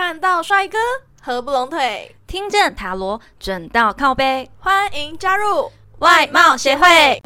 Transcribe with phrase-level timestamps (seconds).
[0.00, 0.78] 看到帅哥
[1.20, 5.72] 合不拢腿，听见塔罗准到靠背，欢迎加入。
[5.98, 7.20] 外貌协会。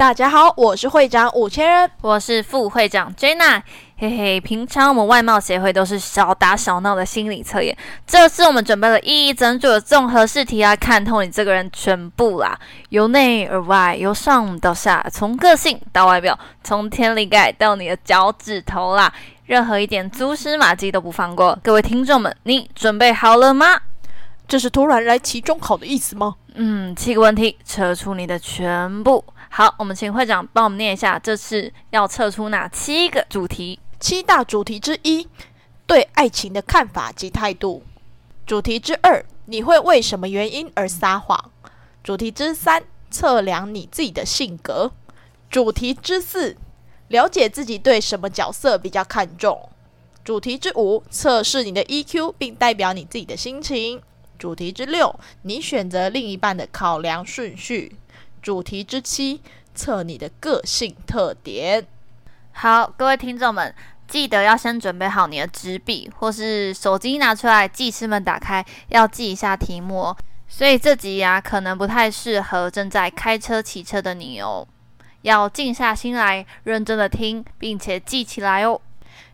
[0.00, 3.60] 大家好，我是会长五千人，我是副会长 Jenna。
[3.98, 7.76] 嘿嘿，平常我们外貌协会都是小打小闹的心理测验，
[8.06, 12.58] 这次我们准备了一整组的综合试题啊，看透你这个人全部啦，
[12.88, 19.12] 由内而外，由上到下，从个性到外表，从天灵盖到你的脚趾头啦，
[19.44, 21.58] 任何一点蛛丝马迹都不放过。
[21.62, 23.78] 各位听众们，你准备好了吗？
[24.48, 26.36] 这是突然来期中考的意思吗？
[26.54, 29.22] 嗯，七个问题，扯出你的全部。
[29.52, 33.80] 好，我们请会长帮我们念一下，这次要测出哪七个主题？
[33.98, 35.26] 七大主题之一，
[35.88, 37.82] 对爱情的看法及态度；
[38.46, 41.50] 主题之二，你会为什么原因而撒谎；
[42.04, 44.92] 主题之三，测量你自己的性格；
[45.50, 46.56] 主题之四，
[47.08, 49.68] 了解自己对什么角色比较看重；
[50.24, 53.98] 主题之五，测试你的 EQ 并代表你自己的心情；
[54.38, 57.96] 主题之六，你选择另一半的考量顺序。
[58.42, 59.40] 主题之七，
[59.74, 61.86] 测你的个性特点。
[62.52, 63.74] 好，各位听众们，
[64.08, 70.16] 记得要先准备好你的纸笔或是手机拿出来，记事们打开，要记一下题目哦。
[70.48, 74.66] 所以这集呀，可能不太适合正在开车、骑车的你哦，
[75.22, 78.80] 要静下心来，认真的听，并且记起来哦。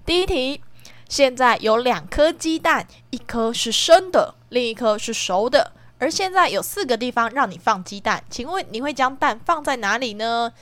[0.05, 0.61] 第一题，
[1.09, 5.73] 现在有两颗鸡蛋，一颗是生的，另一颗是熟的。
[5.99, 10.53] 而现在有四个地方让你放鸡蛋，请问你会将蛋放在哪里呢？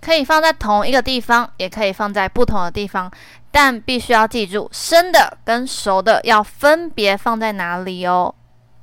[0.00, 3.10] 可以放在同一个地方，也可以放在不同的地方，
[3.50, 8.34] 但必须要记住，生的跟熟的要分别放在哪里哦。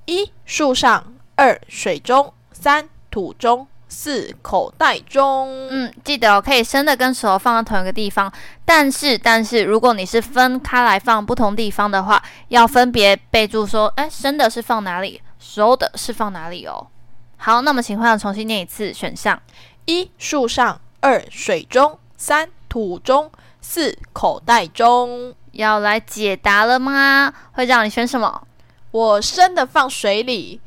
[0.05, 5.67] 一树上，二水中，三土中，四口袋中。
[5.69, 8.31] 嗯，记得哦，可以生的跟熟放在同一个地方，
[8.65, 15.21] 但是但是如果你是分开来放不同地方的话，要分别备注说，哎，生的是放哪里？
[15.41, 16.87] 熟的是放哪里哦？
[17.35, 19.41] 好，那么请会长重新念一次选项：
[19.85, 25.33] 一树上，二水中，三土中，四口袋中。
[25.53, 27.33] 要来解答了吗？
[27.53, 28.47] 会长，你选什么？
[28.91, 30.61] 我生的放水里，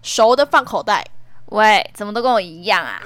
[0.00, 1.04] 熟的放口袋。
[1.46, 2.98] 喂，怎么都跟我一样啊？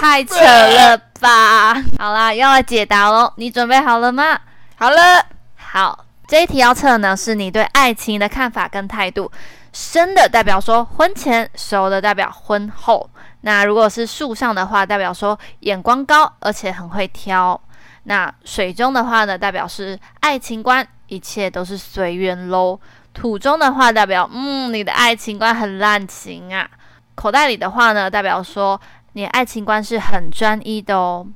[0.00, 1.74] 太扯了吧！
[1.98, 4.40] 好啦，要来解答喽，你准备好了吗？
[4.76, 6.03] 好了，好。
[6.26, 9.30] 这一题要测呢，是你对爱情的看法跟态度。
[9.72, 13.08] 生的代表说婚前，熟的代表婚后。
[13.42, 17.60] 那如果是树上的话，代表说眼光高，而且很会挑。
[18.04, 22.78] 那水中的话呢，代表是爱情观，一切都是随缘喽。
[23.12, 26.68] 土中的话，代表嗯，你的爱情观很滥情啊。
[27.14, 28.80] 口袋里的话呢，代表说
[29.12, 31.26] 你爱情观是很专一的哦。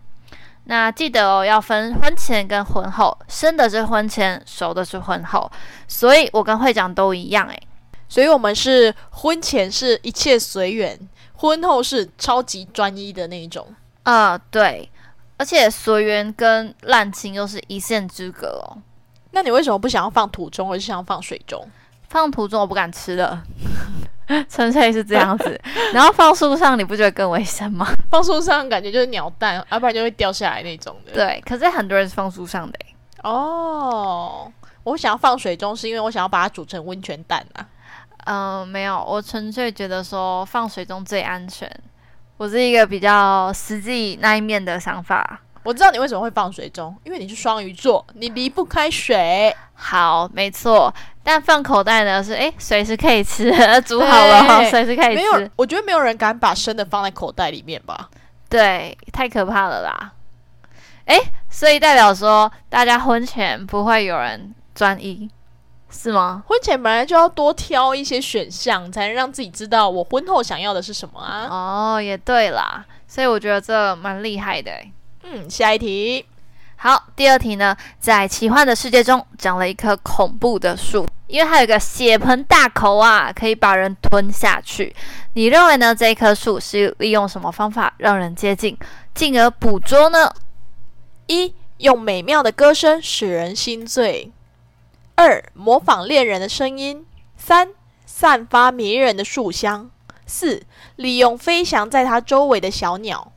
[0.70, 5.50] 那记得哦，要分婚前跟婚后，生的是婚前，熟的是婚后，
[5.86, 7.62] 所以我跟会长都一样诶。
[8.06, 10.98] 所以我们是婚前是一切随缘，
[11.36, 13.66] 婚后是超级专一的那一种。
[14.02, 14.90] 啊，对，
[15.38, 18.76] 而且随缘跟滥情又是一线之隔哦。
[19.30, 21.66] 那你为什么不想要放土中，而是想要放水中？
[22.10, 23.42] 放土中我不敢吃了。
[24.48, 25.60] 纯粹是这样子，
[25.92, 27.86] 然后放树上，你不觉得更危险吗？
[28.10, 31.12] 放树上感觉就是鸟蛋，要不然就会掉下来那种的。
[31.12, 32.78] 对，可是很多人是放树上的。
[33.22, 34.50] 哦，
[34.84, 37.66] 我想要放水中，是因为我想要把它煮成温泉蛋啊。
[38.26, 41.70] 嗯，没有，我纯粹觉得说放水中最安全。
[42.36, 45.40] 我是一个比较实际那一面的想法。
[45.62, 49.54] 我知道你为什么会放水中，因为你是双鱼座，你离不开水。
[49.74, 50.92] 好，没错。
[51.22, 52.22] 但放口袋呢？
[52.24, 53.50] 是哎，随时可以吃，
[53.82, 55.14] 煮好了随时可以吃。
[55.14, 58.08] 没有，我觉得没有人敢把生的放在口袋里面吧？
[58.48, 60.12] 对，太可怕了啦！
[61.04, 61.18] 哎，
[61.50, 65.30] 所以代表说，大家婚前不会有人专一，
[65.90, 66.42] 是吗？
[66.46, 71.46] 婚前本来就要多挑一些选项，才能让自己知道我婚后想要的是什么啊。
[71.50, 74.72] 哦，也对啦，所以我觉得这蛮厉害的。
[75.30, 76.24] 嗯，下一题。
[76.76, 84.94] 好，第二题呢，在奇幻的世界中长了一棵恐怖的树，因为它有个血盆大口啊，可以把人吞下去。
[85.34, 85.94] 你认为呢？
[85.94, 88.78] 这一棵树是利用什么方法让人接近，
[89.12, 90.32] 进而捕捉呢？
[91.26, 94.30] 一，用美妙的歌声使人心醉；
[95.14, 97.04] 二，模仿恋人的声音；
[97.36, 97.68] 三，
[98.06, 99.90] 散发迷人的树香；
[100.24, 100.62] 四，
[100.96, 103.32] 利用飞翔在它周围的小鸟；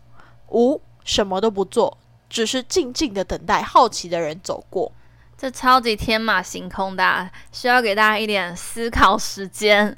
[0.52, 1.98] 五，什么都不做。
[2.30, 4.90] 只是静静的等待好奇的人走过，
[5.38, 9.94] 这超级天马行空的，需要给大家一点思考时间，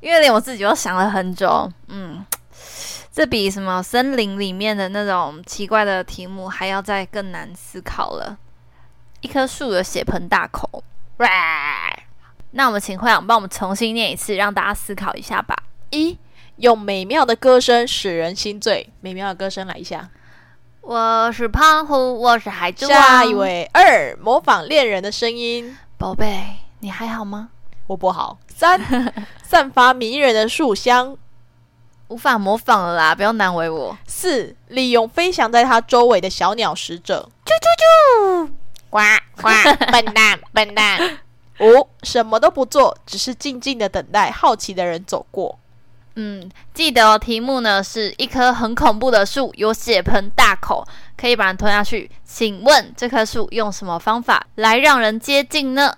[0.00, 1.72] 因为连我自己都想了很久。
[1.88, 2.22] 嗯，
[3.10, 8.36] 这比什么森林里面的那种奇怪的题目还要再更难思考了。
[9.22, 10.84] 一棵树的血盆大口，
[12.50, 15.56] 那我们请会长帮我们重新念一次，让大家思考一下吧。
[15.88, 16.18] 一
[16.56, 20.10] 用美妙的歌声使人心醉，美妙的歌声来一下。
[20.82, 22.86] 我是胖虎，我是海之。
[22.86, 26.42] 下一位，二模仿恋人的声音，宝贝，
[26.80, 27.50] 你还好吗？
[27.86, 28.36] 我不好。
[28.48, 28.80] 三
[29.44, 31.16] 散发迷人的树香，
[32.08, 33.96] 无法模仿了啦，不要难为我。
[34.08, 38.50] 四利用飞翔在它周围的小鸟使者，啾啾啾，
[38.90, 38.98] 呱
[39.40, 39.48] 呱，
[39.92, 41.18] 笨蛋笨蛋。
[41.60, 45.56] 五什么都不做，只是静静的等待好奇的人走过。
[46.16, 50.86] 嗯，记得哦，题目呢是一棵很恐怖的树，有血盆大口，
[51.16, 52.10] 可以把人吞下去。
[52.24, 55.96] 请问这棵树用什么方法来让人接近呢？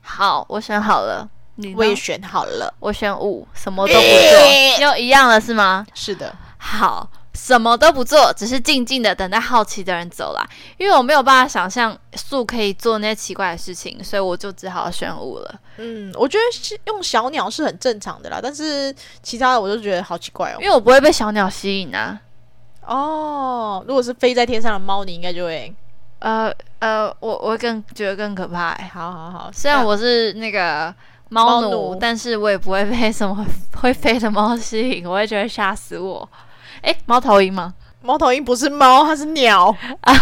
[0.00, 5.86] 好，我选好了，你我也选好了，我选五，什么都不做，又一样了是吗？
[5.92, 7.10] 是的，好。
[7.40, 10.44] 什么都不做，只是静静的等待好奇的人走来。
[10.76, 15.54] 因为我没有办法想象树可以做那些奇怪的事情，所以我就只好选五了。
[15.76, 18.92] 嗯，我觉得用小鸟是很正常的啦，但是
[19.22, 20.56] 其他的我就觉得好奇怪哦。
[20.60, 22.20] 因为我不会被小鸟吸引啊。
[22.84, 25.72] 哦，如果是飞在天上的猫，你应该就会……
[26.18, 28.76] 呃呃，我我更觉得更可怕。
[28.92, 30.92] 好好好，虽然我是那个
[31.28, 33.46] 猫奴，但是我也不会被什么
[33.80, 36.28] 会飞的猫吸引，我会觉得吓死我。
[36.82, 37.74] 哎，猫头鹰吗？
[38.00, 40.14] 猫头鹰不是猫，它是鸟啊！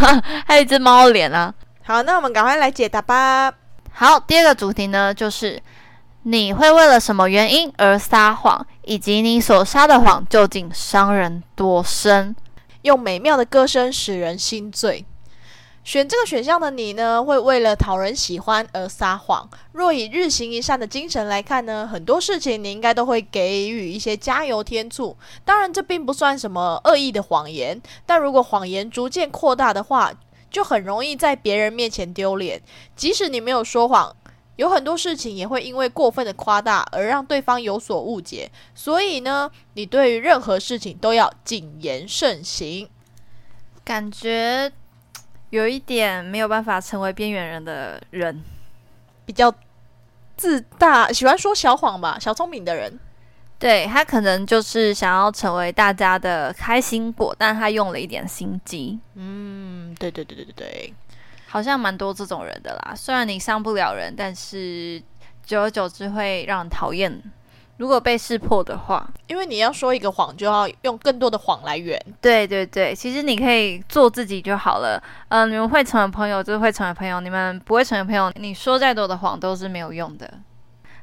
[0.46, 1.52] 还有一只猫脸啊！
[1.84, 3.52] 好，那我们赶快来解答吧。
[3.92, 5.62] 好，第二个主题呢，就是
[6.22, 12.34] 你会为了什么原因而撒谎，以及你所撒的谎究竟伤人多深？
[12.82, 15.04] 用美妙的歌声使人心醉。
[15.86, 19.48] 选这个选项的你呢，会为了讨人喜欢而撒谎。
[19.70, 25.16] 若以日行一善的精神来看呢，很多事情你应该都会给予一些加油添醋。
[25.44, 30.12] 当然，这并不算什么恶意的谎言，但如果谎言逐渐扩大的话，
[30.50, 32.60] 就很容易在别人面前丢脸。
[32.96, 34.16] 即使你没有说谎，
[34.56, 38.50] 有很多事情也会因为过分的夸大而让对方有所误解。
[38.74, 42.88] 所以呢，你对于任何事情都要谨言慎行。
[43.84, 44.72] 感觉。
[45.50, 48.43] 有一点没有办法成为边缘人的人，
[49.25, 49.52] 比较
[50.37, 52.98] 自大，喜欢说小谎吧，小聪明的人，
[53.58, 58.98] 对他可能就是想要成为大家的开心果，但他用了一点心机。
[59.14, 60.94] 嗯，对对对对对对，
[61.46, 62.94] 好像蛮多这种人的啦。
[62.94, 65.02] 虽然你伤不了人，但是
[65.44, 67.22] 久而久之会让人讨厌。
[67.78, 72.00] 如果被识破的话，因为你要说一个谎，就要用更多的谎来圆。
[72.20, 75.02] 对对对，其实你可以做自己就好了。
[75.28, 80.31] 嗯，你们会成为朋友，就会成为朋友；你们不会成为朋友，你说再多的谎都是没有用的。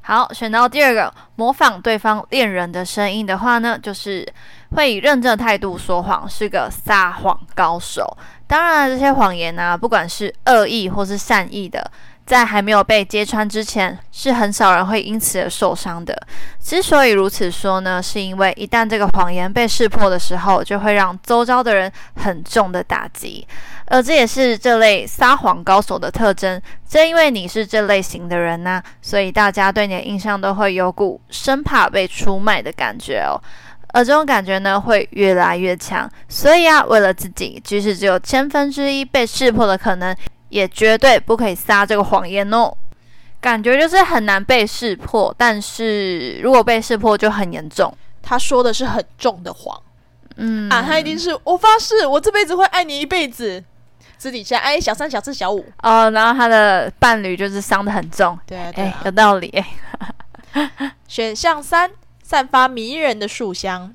[0.02, 4.26] 好，选到第二个，模仿对方恋人的声音的话呢，就是
[4.74, 8.04] 会以认真的态度说谎，是个撒谎高手。
[8.46, 11.90] 当然，这些谎言呢，不管是恶意或是善意的。
[12.26, 16.18] 在还没有被揭穿之前，是很少人会因此而受伤的。
[16.58, 23.46] 之所以如此说呢，是因为一旦这个谎言被识破的时候，就会让周遭的人很重的打击。
[23.86, 26.60] 而这也是这类撒谎高手的特征。
[26.88, 33.36] 正因为你是这类型的人呢，所以大家对你的印象都会有股生怕被出卖的感觉哦。
[33.92, 36.10] 而这种感觉呢，会越来越强。
[36.28, 40.16] 所以啊，为了自己，即使只有千分之一被识破的可能。
[40.54, 42.72] 也绝对不可以撒这个谎言哦，
[43.40, 47.92] 感觉就是很难被识破，但是如果被识破就很严重。
[48.22, 49.82] 他说的是很重的谎，
[50.36, 53.62] 嗯啊，他一定是我发誓，我这辈子会爱你一辈子。
[54.16, 59.52] 私底下哎，小三、小四、小五哦，然后他的伴侣就是伤的很重，对啊，哎，有道理。
[61.08, 61.90] 选项三，
[62.22, 63.92] 散发迷人的树香。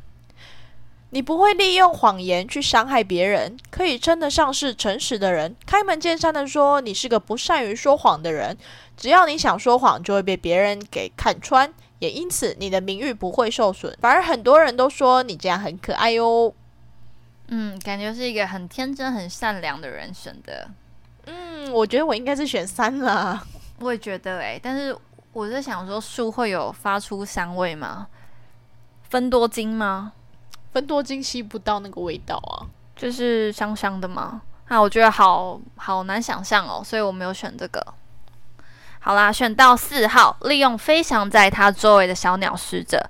[1.11, 5.55] 你不会利用谎言去伤害别人，可以称得上是诚实的人。
[5.65, 8.55] 开门见山的说，你是个不善于说谎的人。
[8.95, 13.97] 只要你想说谎，就会被别人给看穿，也因此你的名誉不会受损。
[13.99, 16.53] 反而很多人都说你这样很可爱哟。
[17.47, 20.69] 嗯，感觉是一个很天真、很善良的人选的。
[21.25, 23.43] 嗯，我觉得我应该是选三啦。
[23.79, 24.95] 我也觉得诶，但是
[25.33, 28.07] 我在想说，树会有发出香味吗？
[29.09, 30.13] 分多金吗？
[30.73, 34.41] 分多精吸不到那个味道啊，就是香香的吗？
[34.67, 37.85] 那我觉得好好难想象哦，所以我没有选这个。
[38.99, 43.03] 好啦，选到四号，利用飞翔在它周围的小鸟使者。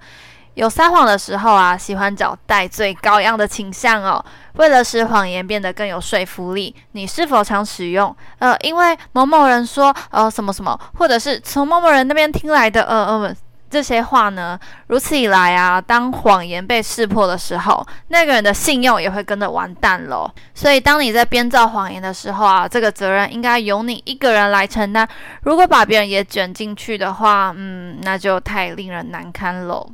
[0.53, 4.23] 有撒谎的时候啊，喜欢找戴罪羔羊的倾向哦。
[4.53, 8.15] 为了使谎言变得更有说服力，你是否常使用？
[8.39, 13.35] 呃，因为某某人说呃什么什么，或者是从某某人那边听来的呃呃
[13.69, 20.29] 这些话呢，如此一来啊，当谎言被识破的时候，那个人的信用也会跟着完蛋喽。
[20.55, 25.07] 所以，当你在编造谎言的时候啊，这个责任应该由你一个人来承担。
[25.43, 29.87] 如果把别人也卷进去的话，嗯，那就太令人难堪喽。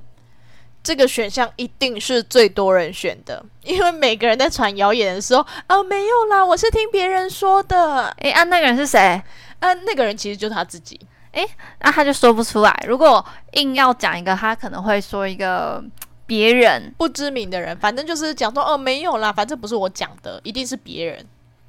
[0.82, 8.08] 这个选项一定是最多人选的，因为每个人在传谣言的时候，啊，没有啦，我是听别人说的。
[8.20, 9.22] 诶，啊，那个人是谁？
[9.60, 11.00] 啊，那个人其实就是他自己。
[11.36, 11.46] 诶，
[11.82, 12.84] 那他就说不出来。
[12.88, 13.24] 如果
[13.54, 15.84] 硬要讲一个，他可能会说一个
[16.26, 21.26] 别人不知名的人，反正就是讲说，哦，没有啦，反正不是我讲的，一定是别人。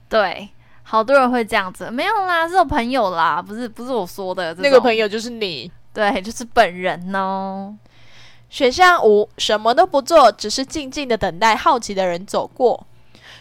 [0.08, 0.48] 对，
[0.84, 4.54] 好多人会这样子，没有啦，是我朋友啦，不是不是我说的。
[4.54, 7.74] 那个朋友就是你，对，就是本人哦。
[8.48, 12.86] 选项五，什么都不做，只是静静的等待好奇的人走过，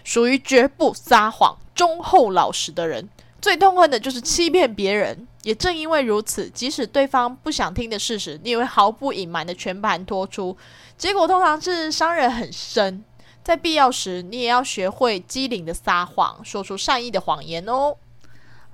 [0.03, 3.07] 属于绝不撒谎、忠厚老实的人。
[3.45, 5.27] 最痛恨的就是欺骗别人。
[5.43, 10.57] 也正因为如此，即使对方不想听的事实，你也会毫不隐瞒的全盘托出。
[10.97, 13.05] 结果通常是伤人很深。
[13.43, 17.95] 在必要时，你也要学会机灵的撒谎，说出善意的谎言哦。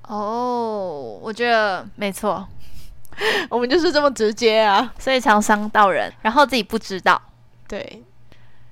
[0.07, 2.47] 哦，我觉得没错，
[3.51, 7.21] 我们就是这么直接啊，所以常伤到人，然后自己不知道。
[7.67, 8.01] 对，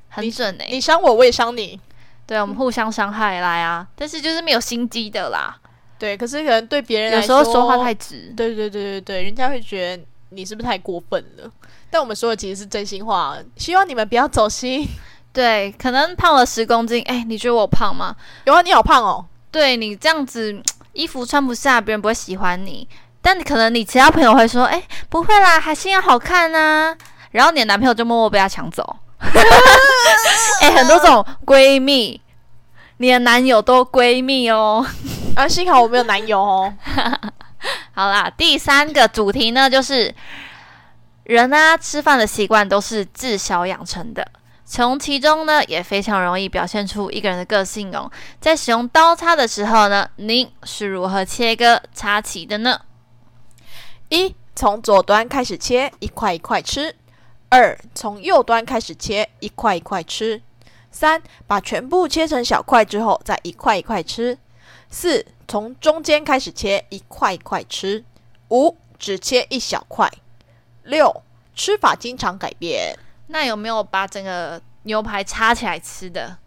[0.07, 1.77] 很准诶，你伤我，我也伤你。
[2.25, 5.59] 对，我们互相伤害来啊，但是就是没有心机的啦。
[5.99, 11.51] 对，可是可能对别人有时候说话太直，对对对对对，人家会觉得你是不是太过分了？
[11.91, 14.87] 但我们说的其实是真心话，希望你们不要走心。
[15.31, 18.15] 对，可能胖了十公斤，哎，你觉得我胖吗？
[18.45, 19.25] 有啊，你好胖哦。
[19.51, 20.61] 对你这样子
[20.93, 22.87] 衣服穿不下，别人不会喜欢你。
[23.21, 26.95] 但你可能你其他朋友会说，哎，不会啦，还是要好看呢。
[27.31, 28.95] 然后你的男朋友就默默被他抢走。
[30.61, 32.19] 哎，很多种闺蜜，
[32.97, 34.85] 你的男友都闺蜜哦。
[35.35, 36.73] 啊，幸好我没有男友哦。
[37.93, 40.13] 好啦，第三个主题呢，就是
[41.23, 44.27] 人啊，吃饭的习惯都是自小养成的。
[44.65, 48.11] 从其中呢，也非常容易表现出一个人的个性哦。
[48.39, 52.81] 在使用刀叉的时候呢，您是如何切割叉起的呢？
[54.09, 56.91] 一，从左端开始切，一块一块吃；
[57.49, 60.41] 二，从右端开始切，一块一块吃；
[60.91, 64.37] 三，把全部切成小块之后，再一块一块吃。
[64.89, 68.03] 四，从中间开始切，一块一块吃。
[68.49, 70.11] 五，只切一小块。
[70.83, 72.97] 六，吃法经常改变。
[73.27, 76.37] 那有没有把整个牛排插起来吃的？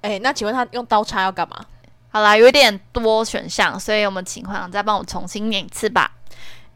[0.00, 1.64] 哎，那请问他用刀叉要干嘛？
[2.10, 6.12] 好啦，有点多选项，所以我们请会长再帮我重新念一次吧。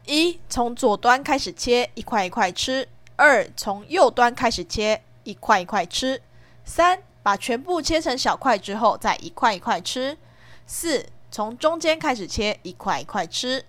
[0.05, 2.87] 一，从左端开始切，一块一块吃。
[3.17, 6.21] 二，从右端开始切，一块一块吃。
[6.63, 10.17] 三，把全部切成小块之后，再一块一块吃。
[10.65, 13.63] 四，从中间开始切，一块一块吃。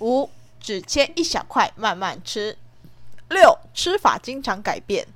[0.00, 0.28] 五，
[0.60, 2.56] 只切一小块，慢慢吃。
[3.30, 5.06] 六，吃法经常改变。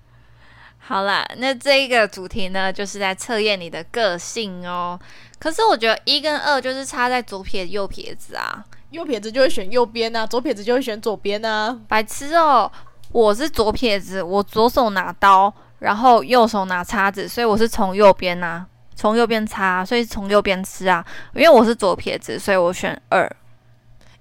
[0.78, 4.98] 好啦，那这一个主题呢，就是在测验你的个性哦。
[5.38, 11.78] 可是我觉得一跟二就是差在左撇右撇子啊，右撇子就会选右边啊，左撇子就会选左边啊。
[11.86, 12.70] 白痴哦，
[13.12, 18.66] 我是左撇子，我左手拿刀，然后右手拿叉子，所以我是从右边啊。
[18.98, 21.04] 从右边擦，所以从右边吃啊。
[21.32, 23.30] 因为我是左撇子，所以我选二。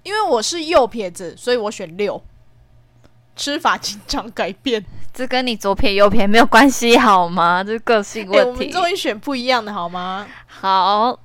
[0.04, 2.22] 因为我是右撇子，所以我选六。
[3.34, 7.62] 吃法经常改变，这跟你左撇右撇没有关系好吗？
[7.64, 8.50] 这是个性问题。
[8.50, 10.24] 我们终于选不一样的好吗？
[10.46, 11.18] 好，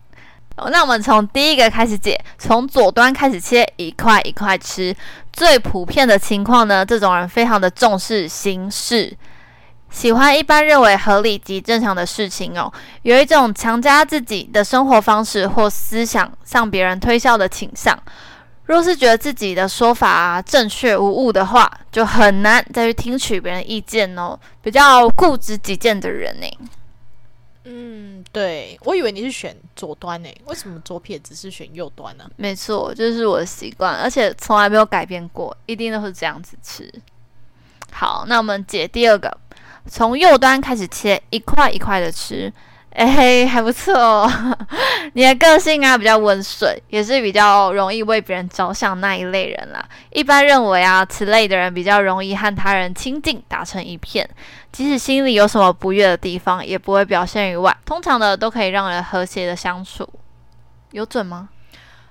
[0.72, 4.96] 那我们从第一个开始解，从左端开始切，一块一块吃。
[5.32, 9.16] 最普遍的情况呢，这种人非常的重视形式。
[9.94, 12.70] 喜欢一般认为合理及正常的事情哦，
[13.04, 17.98] 有一种强加自己的生活方式或思想向别人推销的倾向。
[18.66, 24.38] 若是觉得自己的说法啊正确无误的话，就很难再去听取别人意见哦。
[24.62, 26.48] 比较固执己见的人呢？
[27.66, 32.26] 嗯，对，我以为你是选左端呢，为什么左撇子是选右端呢？
[32.36, 36.92] 没错，这是我的习惯，而且从来没有改变过，一定都是这样子吃。
[37.92, 39.38] 好，那我们解第二个。
[39.88, 42.52] 从右端开始切，一块一块的吃，
[42.92, 44.32] 哎嘿，还不错哦。
[45.14, 49.84] 你的个性啊比较温顺，也是比较容易为别人着想那一类人啦。
[50.12, 54.28] 一般认为啊，此类的人比较容易和他人亲近，打成一片。
[54.72, 57.76] 即使心里有什么不悦的地方，也不会表现于外。
[57.86, 60.08] 通常的都可以让人和谐的相处。
[60.92, 61.50] 有准吗？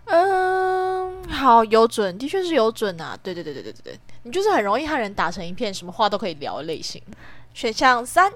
[0.04, 3.16] 嗯，好，有准，的确是有准啊。
[3.22, 7.00] 对对对对对对对，你就是很容易和人打成一片，什么话都可以聊的类型。
[7.54, 8.32] 选项三，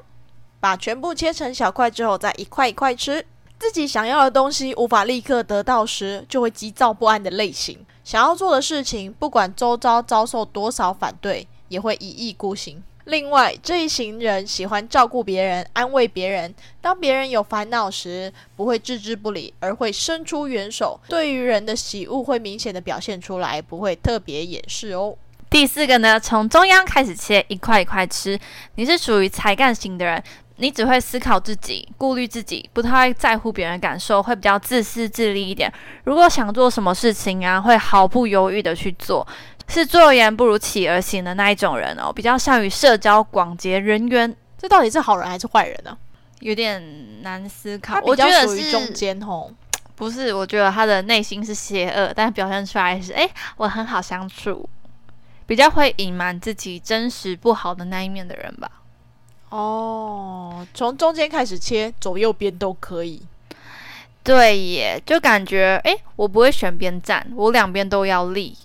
[0.61, 3.25] 把全部切成小块之后，再一块一块吃。
[3.59, 7.79] 自己想要的东西无法立刻得到时，就会急躁不安的类型。
[8.05, 12.83] 想要做的事情，不管周遭遭受多少反对，也会一意孤行。
[13.05, 16.53] 另外，这一型人喜欢照顾别人、安慰别人。
[16.81, 21.01] 当别人有烦恼时，不会置之不理，而会伸出援手。
[21.09, 25.17] 对于人的喜恶会明显的表现出来，不会特别掩饰哦。
[25.49, 28.39] 第四个呢，从中央开始切，一块一块吃。
[28.75, 30.23] 你是属于才干型的人，
[30.57, 35.73] 你只会思考自己，顾虑自己，不太在乎别人感受，会比较自私自利一点。
[36.05, 39.27] 如果想做什么事情啊，会毫不犹豫的去做。
[39.69, 44.33] 是做言不如起而行的那一种人哦，比较善于社交、广结人缘。
[44.57, 45.97] 这到底是好人还是坏人呢？
[46.39, 47.99] 有点难思考。
[48.05, 49.51] 我觉得属于中间哦，
[49.97, 54.69] 不是，我觉得他的内心是邪恶，但表现出来是哎，我很好相处，
[55.47, 58.71] 比较会隐瞒自己真实不好的那一面的人吧。
[59.51, 63.23] 哦，从中间开始切，左右边都可以。
[64.23, 68.59] 对耶，就感觉哎，我不会选边站，我两边都要立。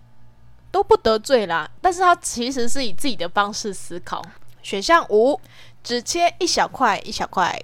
[0.71, 4.23] 都不得罪啦，但是他其实是以自己的方式思考。
[4.63, 5.37] 选项五，
[5.83, 7.61] 只切一小块一小块。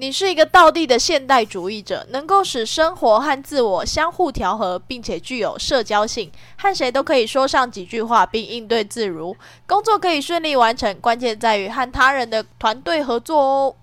[0.00, 9.36] 你是一个道地的现代主义者，能够使生活和自我相互调和，并且具有社交性，和谁都可以说上几句话，并应对自如，
[9.66, 10.94] 工作可以顺利完成。
[11.00, 13.74] 关键在于和他人的团队合作哦。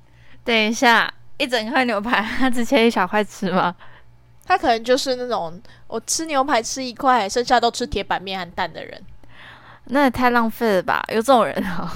[0.46, 3.76] 等一下，一整块牛排，他只切一小块吃吗？
[4.46, 9.04] 他可能就是那种我吃牛排吃一块，剩下都吃铁板面和蛋的人，
[9.88, 11.04] 那也太浪费了吧？
[11.10, 11.90] 有这种人哦，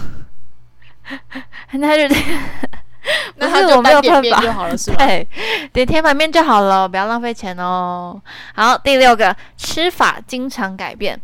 [1.72, 2.14] 那就
[3.38, 4.98] 那他就单点面就好了，是吧？
[5.06, 5.27] 对，
[5.72, 8.20] 点铁板面就好了，不要浪费钱哦。
[8.53, 11.20] 好，第六个，吃法经常改变。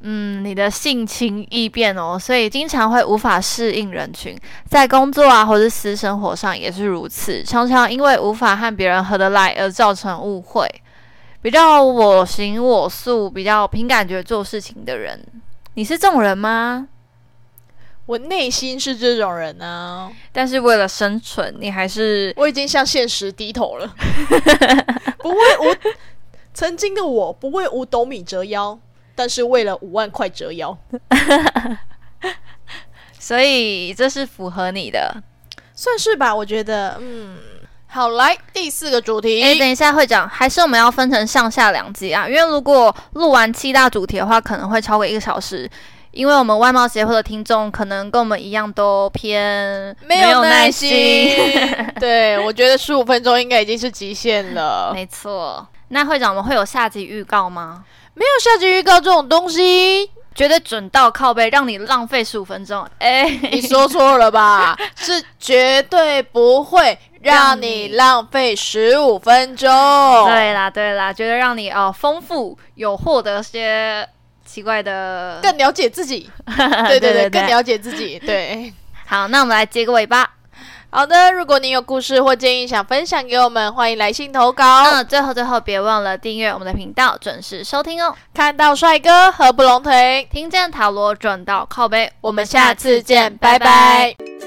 [0.00, 4.38] 嗯，你的性情易变哦，所以经常会无法适应人群，
[4.68, 10.68] 在工作啊或者私生活上也是如此，常常因为无法和别人合得来而造成误会，
[11.42, 15.20] 比较我行我素，比较凭感觉做事情的人，
[15.74, 16.86] 你是这种人吗？
[18.08, 23.94] 我内心是这种人啊，但是为了生存，你还是我已经向现实低头了，
[25.20, 25.76] 不为五
[26.54, 28.78] 曾经的我不为五斗米折腰。
[29.14, 30.78] 但是为了五万块折腰，
[33.18, 35.12] 所以这是符合你的，
[35.74, 36.32] 算是吧？
[36.32, 37.36] 我觉得，嗯，
[37.88, 39.42] 好，来第四个主题。
[39.42, 42.28] 哎，等一下，会长，还是我们要分成上下两集啊？
[42.28, 45.68] 因为如果录完七大主题的话，可能会超过一个小时。
[46.10, 51.34] 因为我们外貌协会的听众可能跟我们一样都偏没有耐心。
[52.00, 54.90] 对， 我觉得十五分钟应该已经是极限了。
[54.94, 55.66] 没错。
[55.88, 57.84] 那会长，我们会有下集预告吗？
[58.14, 62.86] 没有下集预告这种东西，绝对准到靠背，让你浪费十五分钟。
[62.98, 64.76] 哎，你说错了吧？
[64.96, 69.68] 是绝对不会让你浪费十五分钟。
[70.26, 74.06] 对啦，对啦，觉得让你哦丰富，有获得些
[74.48, 76.30] 奇怪的，更了解自己。
[76.88, 78.18] 对对对，更了解自己。
[78.24, 78.72] 对，
[79.06, 80.28] 好，那我们来接个尾巴。
[80.90, 84.84] 好的，如果你有故事或建议想分享给我们，欢迎来信投稿。
[84.84, 88.14] 嗯，最后最后别忘了订阅我们的频道，准时收听哦。
[88.32, 94.37] 看到帅哥合不拢腿，听见塔罗转到靠背，我们下次见，拜拜。